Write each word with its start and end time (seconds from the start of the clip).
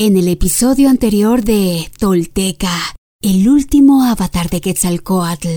En 0.00 0.16
el 0.16 0.28
episodio 0.28 0.90
anterior 0.90 1.42
de 1.42 1.90
Tolteca, 1.98 2.70
el 3.20 3.48
último 3.48 4.04
avatar 4.04 4.48
de 4.48 4.60
Quetzalcoatl. 4.60 5.48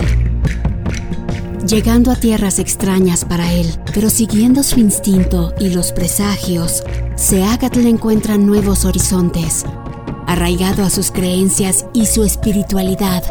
Llegando 1.64 2.10
a 2.10 2.16
tierras 2.16 2.58
extrañas 2.58 3.24
para 3.24 3.52
él, 3.52 3.68
pero 3.94 4.10
siguiendo 4.10 4.64
su 4.64 4.80
instinto 4.80 5.54
y 5.60 5.70
los 5.70 5.92
presagios, 5.92 6.82
Seagatl 7.14 7.86
encuentra 7.86 8.36
nuevos 8.36 8.84
horizontes. 8.84 9.64
Arraigado 10.26 10.82
a 10.82 10.90
sus 10.90 11.12
creencias 11.12 11.86
y 11.94 12.06
su 12.06 12.24
espiritualidad, 12.24 13.22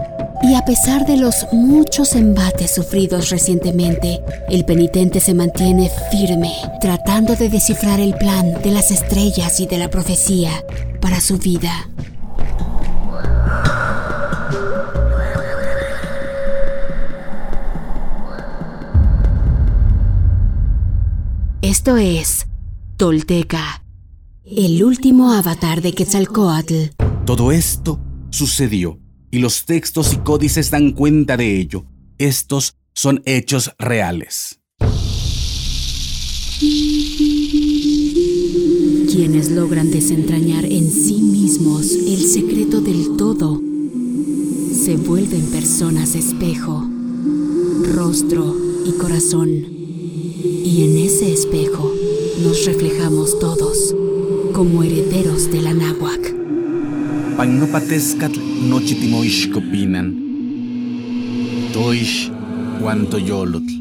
y 0.44 0.56
a 0.56 0.64
pesar 0.64 1.06
de 1.06 1.18
los 1.18 1.46
muchos 1.52 2.16
embates 2.16 2.74
sufridos 2.74 3.32
recientemente, 3.32 4.22
el 4.48 4.64
penitente 4.64 5.20
se 5.20 5.34
mantiene 5.34 5.92
firme, 6.10 6.54
tratando 6.80 7.36
de 7.36 7.50
descifrar 7.50 8.00
el 8.00 8.16
plan 8.16 8.62
de 8.64 8.72
las 8.72 8.92
estrellas 8.92 9.60
y 9.60 9.66
de 9.66 9.78
la 9.78 9.90
profecía 9.90 10.64
para 11.02 11.20
su 11.20 11.38
vida. 11.38 11.90
Esto 21.62 21.98
es 21.98 22.48
Tolteca, 22.98 23.84
el 24.46 24.84
último 24.84 25.34
avatar 25.34 25.82
de 25.82 25.94
Quetzalcoatl. 25.94 26.90
Todo 27.26 27.52
esto 27.52 28.00
sucedió 28.30 29.00
y 29.32 29.40
los 29.40 29.66
textos 29.66 30.14
y 30.14 30.18
códices 30.18 30.70
dan 30.70 30.92
cuenta 30.92 31.38
de 31.38 31.60
ello. 31.60 31.86
Estos 32.18 32.78
son 32.94 33.22
hechos 33.26 33.74
reales. 33.80 34.61
Quienes 39.12 39.52
logran 39.52 39.92
desentrañar 39.92 40.64
en 40.64 40.90
sí 40.90 41.22
mismos 41.22 41.92
el 41.92 42.18
secreto 42.18 42.80
del 42.80 43.18
todo, 43.18 43.62
se 44.74 44.96
vuelven 44.96 45.42
personas 45.48 46.16
espejo, 46.16 46.88
rostro 47.94 48.56
y 48.86 48.92
corazón. 48.94 49.50
Y 49.50 50.84
en 50.84 50.98
ese 50.98 51.34
espejo 51.34 51.92
nos 52.42 52.66
reflejamos 52.66 53.38
todos 53.38 53.94
como 54.54 54.82
herederos 54.82 55.52
de 55.52 55.62
la 55.62 55.74
náhuac. 55.74 56.34
Nochitimoixcopinan. 58.70 60.16
Toish 61.74 62.32
guantoyolotl. 62.80 63.81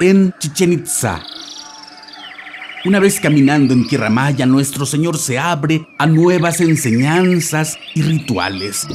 En 0.00 0.32
Chichen 0.38 0.72
Itza. 0.72 1.20
Una 2.84 3.00
vez 3.00 3.18
caminando 3.18 3.74
en 3.74 3.88
Tierra 3.88 4.08
Maya, 4.08 4.46
nuestro 4.46 4.86
Señor 4.86 5.18
se 5.18 5.40
abre 5.40 5.88
a 5.98 6.06
nuevas 6.06 6.60
enseñanzas 6.60 7.76
y 7.96 8.02
rituales. 8.02 8.86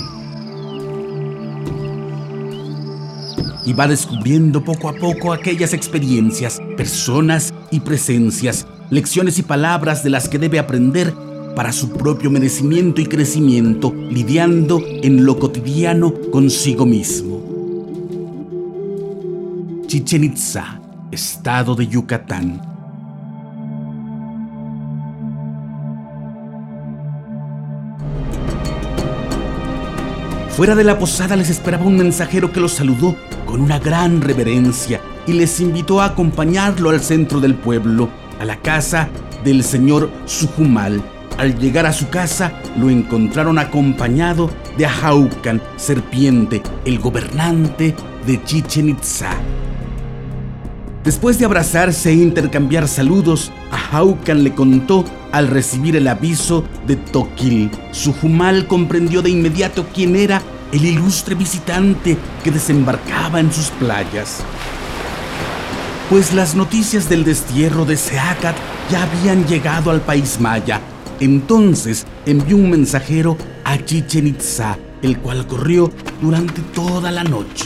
Y 3.65 3.73
va 3.73 3.87
descubriendo 3.89 4.63
poco 4.63 4.87
a 4.87 4.93
poco 4.93 5.33
aquellas 5.33 5.73
experiencias, 5.73 6.61
personas 6.77 7.53
y 7.69 7.81
presencias, 7.81 8.65
lecciones 8.89 9.37
y 9.39 9.43
palabras 9.43 10.05
de 10.05 10.09
las 10.09 10.29
que 10.29 10.39
debe 10.39 10.57
aprender 10.57 11.13
para 11.53 11.73
su 11.73 11.91
propio 11.91 12.31
merecimiento 12.31 13.01
y 13.01 13.07
crecimiento, 13.07 13.93
lidiando 14.09 14.81
en 15.01 15.25
lo 15.25 15.37
cotidiano 15.37 16.13
consigo 16.31 16.85
mismo. 16.85 17.43
Chichen 19.87 20.23
Itza, 20.23 20.79
estado 21.13 21.75
de 21.75 21.87
Yucatán. 21.87 22.61
Fuera 30.55 30.75
de 30.75 30.83
la 30.83 30.99
posada 30.99 31.35
les 31.35 31.49
esperaba 31.49 31.85
un 31.85 31.97
mensajero 31.97 32.51
que 32.51 32.59
los 32.59 32.73
saludó 32.73 33.15
con 33.45 33.61
una 33.61 33.79
gran 33.79 34.21
reverencia 34.21 35.01
y 35.25 35.33
les 35.33 35.59
invitó 35.59 35.99
a 35.99 36.05
acompañarlo 36.05 36.91
al 36.91 37.01
centro 37.01 37.39
del 37.39 37.55
pueblo, 37.55 38.09
a 38.39 38.45
la 38.45 38.57
casa 38.57 39.09
del 39.43 39.63
señor 39.63 40.11
Sujumal. 40.25 41.01
Al 41.37 41.57
llegar 41.57 41.87
a 41.87 41.93
su 41.93 42.09
casa, 42.09 42.51
lo 42.77 42.91
encontraron 42.91 43.57
acompañado 43.57 44.51
de 44.77 44.85
Ahaucan, 44.85 45.61
serpiente, 45.75 46.61
el 46.85 46.99
gobernante 46.99 47.95
de 48.27 48.43
Chichen 48.43 48.89
Itza. 48.89 49.31
Después 51.03 51.37
de 51.37 51.43
abrazarse 51.43 52.11
e 52.11 52.13
intercambiar 52.13 52.87
saludos, 52.87 53.51
Ahaucan 53.71 54.43
le 54.43 54.53
contó 54.53 55.03
al 55.33 55.47
recibir 55.47 55.97
el 55.97 56.07
aviso 56.07 56.63
de 56.87 56.95
Toquil. 56.95 57.69
Sujumal 57.91 58.67
comprendió 58.67 59.21
de 59.21 59.29
inmediato 59.29 59.85
quién 59.93 60.15
era 60.15 60.41
el 60.71 60.85
ilustre 60.85 61.35
visitante 61.35 62.17
que 62.41 62.51
desembarcaba 62.51 63.41
en 63.41 63.51
sus 63.51 63.67
playas. 63.71 64.39
Pues 66.09 66.33
las 66.33 66.55
noticias 66.55 67.09
del 67.09 67.25
destierro 67.25 67.83
de 67.83 67.97
Seacat 67.97 68.55
ya 68.89 69.03
habían 69.03 69.45
llegado 69.45 69.91
al 69.91 69.99
país 69.99 70.39
maya. 70.39 70.79
Entonces 71.19 72.05
envió 72.25 72.55
un 72.55 72.69
mensajero 72.69 73.37
a 73.65 73.77
Chichen 73.77 74.27
Itza, 74.27 74.77
el 75.01 75.17
cual 75.19 75.47
corrió 75.47 75.91
durante 76.21 76.61
toda 76.73 77.11
la 77.11 77.25
noche. 77.25 77.65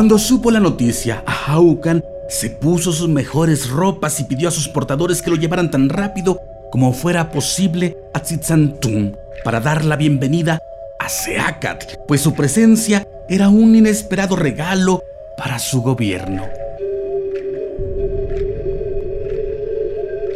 Cuando 0.00 0.18
supo 0.18 0.50
la 0.50 0.60
noticia, 0.60 1.22
Ahaucan 1.26 2.02
se 2.26 2.48
puso 2.48 2.90
sus 2.90 3.06
mejores 3.06 3.68
ropas 3.68 4.18
y 4.18 4.24
pidió 4.24 4.48
a 4.48 4.50
sus 4.50 4.66
portadores 4.66 5.20
que 5.20 5.28
lo 5.28 5.36
llevaran 5.36 5.70
tan 5.70 5.90
rápido 5.90 6.40
como 6.72 6.94
fuera 6.94 7.30
posible 7.30 7.98
a 8.14 8.20
Tzitzantún 8.20 9.14
para 9.44 9.60
dar 9.60 9.84
la 9.84 9.96
bienvenida 9.96 10.58
a 10.98 11.06
Seacat, 11.10 11.98
pues 12.08 12.22
su 12.22 12.32
presencia 12.32 13.06
era 13.28 13.50
un 13.50 13.76
inesperado 13.76 14.36
regalo 14.36 15.02
para 15.36 15.58
su 15.58 15.82
gobierno. 15.82 16.44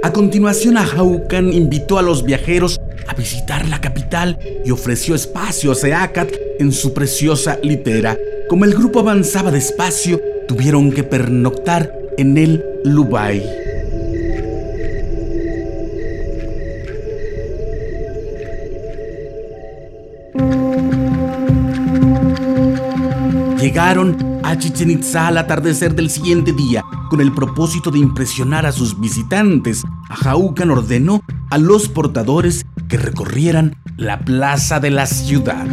A 0.03 0.13
continuación, 0.13 0.77
Ahaucan 0.77 1.51
invitó 1.55 1.99
a 1.99 2.03
los 2.03 2.23
viajeros 2.23 2.79
a 3.09 3.15
visitar 3.15 3.67
la 3.67 3.81
capital 3.81 4.39
y 4.63 4.71
ofreció 4.73 5.15
espacio 5.15 5.73
a 5.73 5.75
Seacat 5.75 6.29
en 6.59 6.71
su 6.71 6.93
preciosa 6.93 7.59
litera. 7.63 8.15
Como 8.55 8.67
el 8.67 8.75
grupo 8.77 9.01
avanzaba 9.01 9.51
despacio, 9.51 10.21
tuvieron 10.47 10.93
que 10.93 11.03
pernoctar 11.03 11.93
en 12.17 12.39
el 12.39 12.65
Lubai. 12.85 13.43
Llegaron 23.61 24.39
a 24.45 24.57
Chichen 24.57 24.93
Itza 24.93 25.27
al 25.27 25.39
atardecer 25.39 25.97
del 25.97 26.09
siguiente 26.09 26.53
día 26.53 26.85
con 27.11 27.21
el 27.21 27.35
propósito 27.35 27.91
de 27.91 27.99
impresionar 27.99 28.67
a 28.67 28.71
sus 28.71 29.01
visitantes. 29.01 29.83
Ajaucan 30.09 30.71
ordenó 30.71 31.23
a 31.51 31.59
los 31.59 31.89
portadores 31.89 32.65
que 32.87 32.99
recorrieran 32.99 33.75
la 33.97 34.21
plaza 34.21 34.79
de 34.79 34.93
la 34.93 35.07
ciudad. 35.07 35.67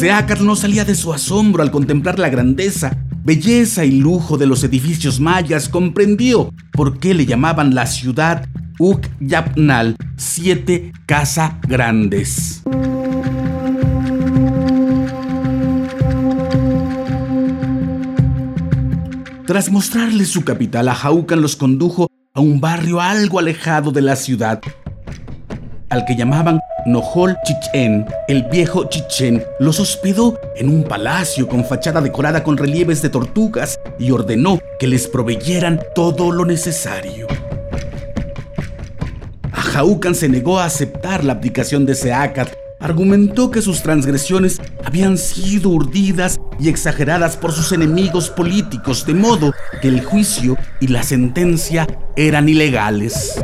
Seacat 0.00 0.40
no 0.40 0.56
salía 0.56 0.86
de 0.86 0.94
su 0.94 1.12
asombro 1.12 1.62
al 1.62 1.70
contemplar 1.70 2.18
la 2.18 2.30
grandeza, 2.30 2.96
belleza 3.22 3.84
y 3.84 3.90
lujo 3.90 4.38
de 4.38 4.46
los 4.46 4.64
edificios 4.64 5.20
mayas. 5.20 5.68
Comprendió 5.68 6.54
por 6.72 6.98
qué 6.98 7.12
le 7.12 7.26
llamaban 7.26 7.74
la 7.74 7.84
ciudad 7.84 8.48
Uk 8.78 9.06
Yapnal, 9.20 9.96
siete 10.16 10.94
casa 11.04 11.60
grandes. 11.68 12.62
Tras 19.46 19.70
mostrarle 19.70 20.24
su 20.24 20.44
capital, 20.44 20.88
a 20.88 20.94
Jaucan 20.94 21.42
los 21.42 21.56
condujo 21.56 22.08
a 22.32 22.40
un 22.40 22.58
barrio 22.58 23.02
algo 23.02 23.38
alejado 23.38 23.92
de 23.92 24.00
la 24.00 24.16
ciudad, 24.16 24.62
al 25.90 26.06
que 26.06 26.16
llamaban 26.16 26.58
Nohol 26.86 27.36
Chichen. 27.44 28.06
El 28.28 28.44
viejo 28.44 28.88
Chichen 28.88 29.44
los 29.58 29.80
hospedó 29.80 30.38
en 30.56 30.68
un 30.68 30.84
palacio 30.84 31.48
con 31.48 31.64
fachada 31.64 32.00
decorada 32.00 32.42
con 32.42 32.56
relieves 32.56 33.02
de 33.02 33.10
tortugas 33.10 33.78
y 33.98 34.10
ordenó 34.10 34.58
que 34.78 34.86
les 34.86 35.06
proveyeran 35.06 35.80
todo 35.94 36.32
lo 36.32 36.44
necesario. 36.44 37.26
Ajaucan 39.52 40.14
se 40.14 40.28
negó 40.28 40.58
a 40.58 40.64
aceptar 40.64 41.24
la 41.24 41.32
abdicación 41.32 41.86
de 41.86 41.94
Seacat 41.94 42.50
argumentó 42.80 43.50
que 43.50 43.62
sus 43.62 43.82
transgresiones 43.82 44.60
habían 44.84 45.18
sido 45.18 45.68
urdidas 45.68 46.40
y 46.58 46.68
exageradas 46.68 47.36
por 47.36 47.52
sus 47.52 47.72
enemigos 47.72 48.30
políticos, 48.30 49.06
de 49.06 49.14
modo 49.14 49.52
que 49.80 49.88
el 49.88 50.02
juicio 50.02 50.56
y 50.80 50.88
la 50.88 51.02
sentencia 51.02 51.86
eran 52.16 52.48
ilegales. 52.48 53.38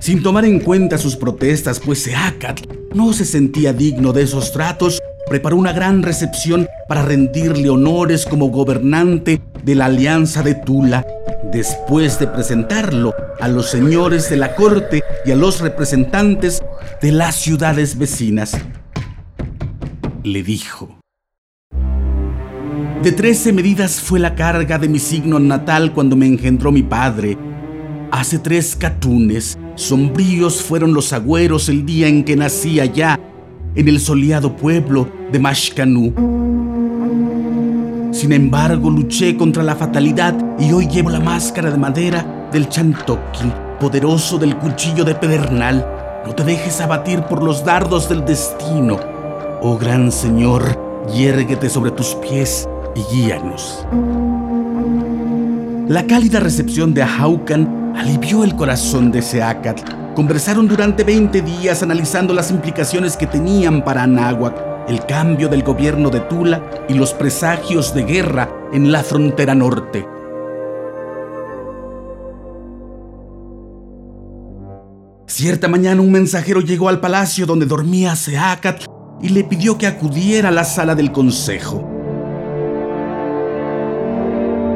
Sin 0.00 0.22
tomar 0.22 0.44
en 0.44 0.60
cuenta 0.60 0.96
sus 0.96 1.16
protestas, 1.16 1.80
pues 1.80 2.02
Seacat 2.02 2.60
no 2.94 3.12
se 3.12 3.24
sentía 3.24 3.72
digno 3.72 4.12
de 4.12 4.22
esos 4.22 4.52
tratos, 4.52 5.00
preparó 5.28 5.56
una 5.56 5.72
gran 5.72 6.02
recepción 6.02 6.68
para 6.88 7.02
rendirle 7.02 7.68
honores 7.68 8.24
como 8.24 8.48
gobernante 8.48 9.42
de 9.62 9.74
la 9.74 9.86
Alianza 9.86 10.42
de 10.42 10.54
Tula, 10.54 11.06
después 11.52 12.18
de 12.18 12.28
presentarlo 12.28 13.14
a 13.40 13.48
los 13.48 13.70
señores 13.70 14.30
de 14.30 14.36
la 14.36 14.54
corte 14.54 15.02
y 15.24 15.30
a 15.32 15.36
los 15.36 15.60
representantes 15.60 16.62
de 17.02 17.12
las 17.12 17.34
ciudades 17.36 17.98
vecinas. 17.98 18.56
Le 20.22 20.42
dijo, 20.42 20.98
de 23.02 23.12
trece 23.12 23.52
medidas 23.52 24.00
fue 24.00 24.18
la 24.18 24.34
carga 24.34 24.76
de 24.76 24.88
mi 24.88 24.98
signo 24.98 25.38
natal 25.38 25.92
cuando 25.92 26.16
me 26.16 26.26
engendró 26.26 26.72
mi 26.72 26.82
padre. 26.82 27.38
Hace 28.10 28.38
tres 28.38 28.74
catunes, 28.74 29.58
sombríos 29.74 30.62
fueron 30.62 30.94
los 30.94 31.12
agüeros 31.12 31.68
el 31.68 31.84
día 31.84 32.08
en 32.08 32.24
que 32.24 32.36
nací 32.36 32.80
allá, 32.80 33.20
en 33.74 33.86
el 33.86 34.00
soleado 34.00 34.56
pueblo 34.56 35.08
de 35.30 35.38
Mashkanú. 35.38 36.14
Sin 38.10 38.32
embargo, 38.32 38.88
luché 38.88 39.36
contra 39.36 39.62
la 39.62 39.76
fatalidad 39.76 40.34
y 40.58 40.72
hoy 40.72 40.88
llevo 40.88 41.10
la 41.10 41.20
máscara 41.20 41.70
de 41.70 41.76
madera 41.76 42.48
del 42.50 42.68
Chantoki, 42.70 43.52
poderoso 43.78 44.38
del 44.38 44.56
cuchillo 44.56 45.04
de 45.04 45.14
pedernal. 45.14 45.86
No 46.26 46.34
te 46.34 46.44
dejes 46.44 46.80
abatir 46.80 47.20
por 47.24 47.42
los 47.42 47.62
dardos 47.62 48.08
del 48.08 48.24
destino. 48.24 48.98
Oh 49.60 49.76
gran 49.76 50.10
Señor, 50.10 51.06
yérguete 51.14 51.68
sobre 51.68 51.90
tus 51.90 52.14
pies 52.16 52.66
y 52.96 53.14
guíanos. 53.14 53.86
La 55.88 56.06
cálida 56.06 56.40
recepción 56.40 56.92
de 56.92 57.02
Ahaucan 57.02 57.77
alivió 57.96 58.44
el 58.44 58.54
corazón 58.54 59.10
de 59.10 59.22
Seacat. 59.22 60.14
Conversaron 60.14 60.66
durante 60.66 61.04
20 61.04 61.42
días 61.42 61.82
analizando 61.82 62.34
las 62.34 62.50
implicaciones 62.50 63.16
que 63.16 63.26
tenían 63.26 63.84
para 63.84 64.02
Anáhuac 64.02 64.68
el 64.88 65.04
cambio 65.04 65.48
del 65.48 65.62
gobierno 65.62 66.08
de 66.10 66.20
Tula 66.20 66.62
y 66.88 66.94
los 66.94 67.12
presagios 67.12 67.94
de 67.94 68.04
guerra 68.04 68.48
en 68.72 68.90
la 68.90 69.02
frontera 69.02 69.54
norte. 69.54 70.06
Cierta 75.26 75.68
mañana 75.68 76.00
un 76.00 76.10
mensajero 76.10 76.60
llegó 76.60 76.88
al 76.88 77.00
palacio 77.00 77.44
donde 77.44 77.66
dormía 77.66 78.16
Seacat 78.16 78.84
y 79.20 79.28
le 79.28 79.44
pidió 79.44 79.76
que 79.76 79.86
acudiera 79.86 80.48
a 80.48 80.52
la 80.52 80.64
sala 80.64 80.94
del 80.94 81.12
consejo. 81.12 81.86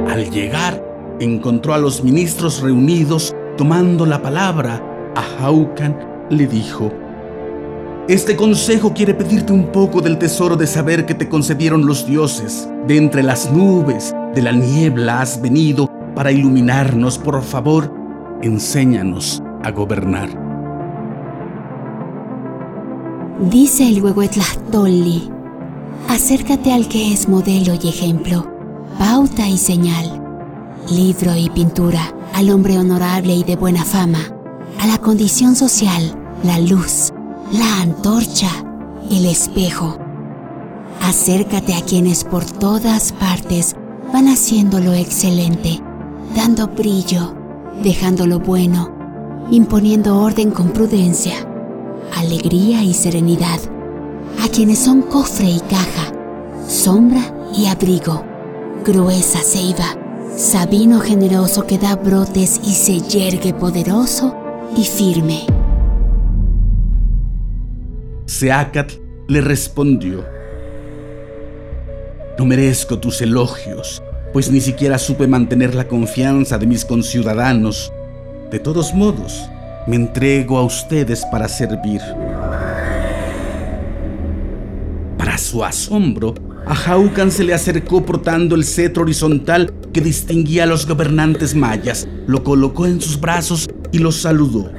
Al 0.08 0.31
llegar, 0.31 0.92
encontró 1.20 1.75
a 1.75 1.79
los 1.79 2.03
ministros 2.03 2.61
reunidos 2.61 3.35
tomando 3.56 4.06
la 4.06 4.23
palabra. 4.23 4.82
A 5.14 5.44
Haukan 5.44 5.97
le 6.31 6.47
dijo, 6.47 6.91
este 8.09 8.35
consejo 8.35 8.93
quiere 8.93 9.14
pedirte 9.14 9.53
un 9.53 9.70
poco 9.70 10.00
del 10.00 10.19
tesoro 10.19 10.56
de 10.56 10.67
saber 10.67 11.06
que 11.06 11.14
te 11.14 11.29
concedieron 11.29 11.87
los 11.87 12.05
dioses. 12.05 12.69
De 12.88 12.97
entre 12.97 13.23
las 13.23 13.53
nubes, 13.53 14.12
de 14.35 14.43
la 14.43 14.50
niebla 14.50 15.20
has 15.20 15.41
venido 15.41 15.88
para 16.17 16.32
iluminarnos. 16.32 17.17
Por 17.17 17.41
favor, 17.43 17.94
enséñanos 18.43 19.41
a 19.62 19.70
gobernar. 19.70 20.29
Dice 23.50 23.88
el 23.88 24.03
Huehuetlastolli, 24.03 25.31
acércate 26.08 26.73
al 26.73 26.88
que 26.88 27.12
es 27.12 27.29
modelo 27.29 27.75
y 27.81 27.88
ejemplo, 27.88 28.47
pauta 28.99 29.49
y 29.49 29.58
señal, 29.58 30.22
libro 30.90 31.37
y 31.37 31.49
pintura, 31.50 32.14
al 32.34 32.50
hombre 32.50 32.79
honorable 32.79 33.34
y 33.34 33.44
de 33.44 33.56
buena 33.56 33.84
fama, 33.84 34.34
a 34.81 34.87
la 34.87 34.99
condición 34.99 35.55
social, 35.55 36.17
la 36.43 36.58
luz, 36.58 37.12
la 37.52 37.82
antorcha, 37.82 38.49
el 39.11 39.26
espejo. 39.26 39.99
Acércate 41.02 41.75
a 41.75 41.82
quienes 41.82 42.25
por 42.25 42.44
todas 42.44 43.12
partes 43.12 43.76
van 44.12 44.29
haciéndolo 44.29 44.93
excelente, 44.93 45.81
dando 46.34 46.69
brillo, 46.69 47.34
dejando 47.82 48.26
lo 48.26 48.38
bueno, 48.38 48.90
imponiendo 49.50 50.19
orden 50.19 50.50
con 50.50 50.70
prudencia, 50.70 51.34
alegría 52.17 52.82
y 52.82 52.94
serenidad. 52.94 53.61
A 54.43 54.49
quienes 54.49 54.79
son 54.79 55.02
cofre 55.02 55.50
y 55.50 55.61
caja, 55.61 56.12
sombra 56.67 57.20
y 57.55 57.67
abrigo, 57.67 58.23
gruesa 58.84 59.40
ceiba, 59.40 60.02
sabino 60.37 61.00
generoso 61.00 61.67
que 61.67 61.79
da 61.79 61.96
brotes 61.96 62.61
y 62.64 62.73
se 62.73 63.00
yergue 63.00 63.52
poderoso 63.52 64.34
y 64.76 64.84
firme. 64.84 65.46
Seacat 68.26 68.93
le 69.29 69.40
respondió, 69.40 70.25
No 72.38 72.46
merezco 72.46 72.99
tus 72.99 73.20
elogios, 73.20 74.02
pues 74.32 74.50
ni 74.50 74.61
siquiera 74.61 74.99
supe 74.99 75.26
mantener 75.26 75.75
la 75.75 75.87
confianza 75.87 76.58
de 76.58 76.67
mis 76.67 76.84
conciudadanos. 76.84 77.93
De 78.50 78.58
todos 78.58 78.94
modos, 78.94 79.44
me 79.87 79.96
entrego 79.96 80.58
a 80.58 80.64
ustedes 80.64 81.25
para 81.26 81.49
servir. 81.49 82.00
Para 85.19 85.37
su 85.37 85.62
asombro, 85.62 86.34
a 86.67 86.75
Jaucan 86.75 87.31
se 87.31 87.44
le 87.44 87.55
acercó 87.55 88.05
portando 88.05 88.55
el 88.55 88.64
cetro 88.64 89.02
horizontal 89.02 89.73
que 89.93 90.00
distinguía 90.00 90.65
a 90.65 90.67
los 90.67 90.87
gobernantes 90.87 91.55
mayas, 91.55 92.09
lo 92.27 92.43
colocó 92.43 92.87
en 92.87 93.00
sus 93.00 93.21
brazos 93.21 93.69
y 93.93 93.99
los 93.99 94.17
saludó. 94.17 94.71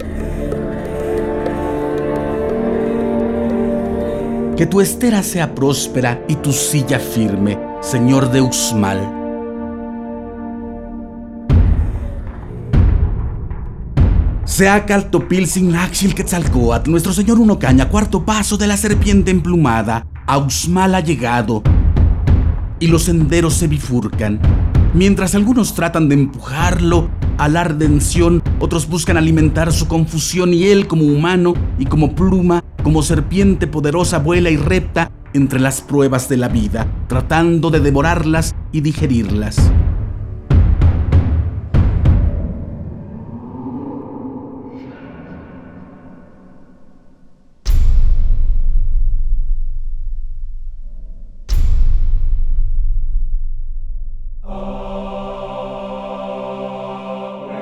Que 4.57 4.65
tu 4.65 4.81
estera 4.81 5.23
sea 5.23 5.55
próspera 5.55 6.23
y 6.27 6.35
tu 6.35 6.51
silla 6.51 6.99
firme, 6.99 7.59
Señor 7.81 8.31
de 8.31 8.41
Uxmal. 8.41 9.19
Sea 14.45 14.85
Caltopil 14.85 15.47
sin 15.47 15.71
Naxil 15.71 16.13
Quetzalcoatl, 16.13 16.91
nuestro 16.91 17.13
Señor 17.13 17.39
Uno 17.39 17.57
Caña, 17.57 17.89
cuarto 17.89 18.23
paso 18.23 18.57
de 18.57 18.67
la 18.67 18.77
serpiente 18.77 19.31
emplumada, 19.31 20.05
a 20.27 20.37
Uxmal 20.37 20.93
ha 20.93 20.99
llegado, 20.99 21.63
y 22.79 22.87
los 22.87 23.03
senderos 23.03 23.55
se 23.55 23.67
bifurcan. 23.67 24.39
Mientras 24.93 25.33
algunos 25.33 25.73
tratan 25.73 26.07
de 26.07 26.13
empujarlo 26.13 27.09
a 27.39 27.49
la 27.49 27.63
redención, 27.63 28.43
otros 28.59 28.87
buscan 28.87 29.17
alimentar 29.17 29.73
su 29.73 29.87
confusión 29.87 30.53
y 30.53 30.65
él 30.65 30.85
como 30.85 31.05
humano 31.05 31.55
y 31.79 31.85
como 31.85 32.13
pluma 32.13 32.63
como 32.83 33.01
serpiente 33.01 33.65
poderosa 33.65 34.19
vuela 34.19 34.51
y 34.51 34.57
repta 34.57 35.09
entre 35.33 35.59
las 35.59 35.81
pruebas 35.81 36.29
de 36.29 36.37
la 36.37 36.47
vida, 36.47 36.85
tratando 37.07 37.71
de 37.71 37.79
devorarlas 37.79 38.53
y 38.71 38.81
digerirlas. 38.81 39.72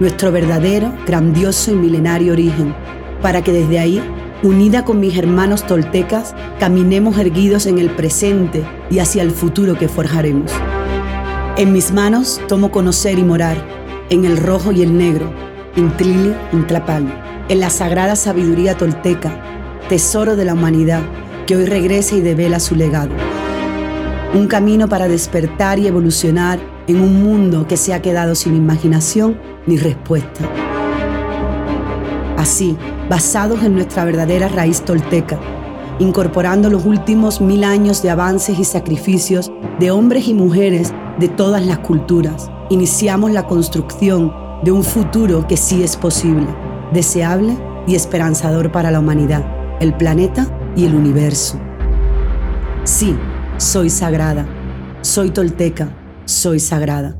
nuestro 0.00 0.32
verdadero, 0.32 0.92
grandioso 1.06 1.72
y 1.72 1.74
milenario 1.74 2.32
origen, 2.32 2.74
para 3.22 3.42
que 3.42 3.52
desde 3.52 3.78
ahí, 3.78 4.02
unida 4.42 4.84
con 4.84 5.00
mis 5.00 5.16
hermanos 5.16 5.66
toltecas, 5.66 6.34
caminemos 6.58 7.18
erguidos 7.18 7.66
en 7.66 7.78
el 7.78 7.90
presente 7.90 8.64
y 8.90 8.98
hacia 8.98 9.22
el 9.22 9.30
futuro 9.30 9.78
que 9.78 9.88
forjaremos. 9.88 10.52
En 11.56 11.72
mis 11.72 11.92
manos 11.92 12.40
tomo 12.48 12.70
conocer 12.70 13.18
y 13.18 13.22
morar, 13.22 13.56
en 14.10 14.24
el 14.24 14.36
rojo 14.36 14.72
y 14.72 14.82
el 14.82 14.96
negro, 14.96 15.32
en 15.76 15.96
Tlili, 15.96 16.34
en 16.52 16.66
Tlapal, 16.66 17.06
en 17.48 17.60
la 17.60 17.70
sagrada 17.70 18.16
sabiduría 18.16 18.76
tolteca, 18.76 19.40
tesoro 19.88 20.36
de 20.36 20.44
la 20.44 20.54
humanidad, 20.54 21.02
que 21.46 21.56
hoy 21.56 21.66
regresa 21.66 22.16
y 22.16 22.20
devela 22.20 22.58
su 22.58 22.74
legado. 22.74 23.12
Un 24.34 24.48
camino 24.48 24.88
para 24.88 25.08
despertar 25.08 25.78
y 25.78 25.86
evolucionar 25.86 26.58
en 26.86 27.00
un 27.00 27.22
mundo 27.22 27.66
que 27.66 27.76
se 27.76 27.94
ha 27.94 28.02
quedado 28.02 28.34
sin 28.34 28.54
imaginación 28.56 29.38
ni 29.66 29.76
respuesta. 29.76 30.44
Así, 32.36 32.76
basados 33.08 33.62
en 33.62 33.74
nuestra 33.74 34.04
verdadera 34.04 34.48
raíz 34.48 34.82
tolteca, 34.82 35.38
incorporando 35.98 36.68
los 36.68 36.84
últimos 36.84 37.40
mil 37.40 37.64
años 37.64 38.02
de 38.02 38.10
avances 38.10 38.58
y 38.58 38.64
sacrificios 38.64 39.50
de 39.78 39.90
hombres 39.90 40.28
y 40.28 40.34
mujeres 40.34 40.92
de 41.18 41.28
todas 41.28 41.64
las 41.64 41.78
culturas, 41.78 42.50
iniciamos 42.70 43.30
la 43.30 43.46
construcción 43.46 44.32
de 44.62 44.72
un 44.72 44.84
futuro 44.84 45.46
que 45.46 45.56
sí 45.56 45.82
es 45.82 45.96
posible, 45.96 46.46
deseable 46.92 47.56
y 47.86 47.94
esperanzador 47.94 48.72
para 48.72 48.90
la 48.90 49.00
humanidad, 49.00 49.44
el 49.80 49.94
planeta 49.94 50.46
y 50.76 50.86
el 50.86 50.94
universo. 50.94 51.58
Sí, 52.84 53.16
soy 53.56 53.90
sagrada, 53.90 54.46
soy 55.02 55.30
tolteca, 55.30 55.88
soy 56.24 56.60
sagrada. 56.60 57.16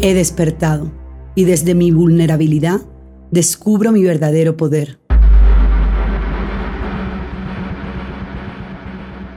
He 0.00 0.14
despertado 0.14 0.92
y 1.34 1.44
desde 1.44 1.74
mi 1.74 1.90
vulnerabilidad 1.90 2.80
descubro 3.30 3.92
mi 3.92 4.02
verdadero 4.02 4.56
poder. 4.56 4.98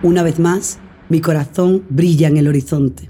Una 0.03 0.23
vez 0.23 0.39
más, 0.39 0.79
mi 1.09 1.21
corazón 1.21 1.83
brilla 1.89 2.27
en 2.27 2.37
el 2.37 2.47
horizonte. 2.47 3.09